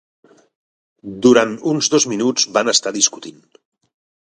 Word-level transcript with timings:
Durant 1.25 1.53
uns 1.73 1.91
dos 1.97 2.09
minuts 2.15 2.49
van 2.57 2.75
estar 2.75 2.97
discutint. 2.99 3.47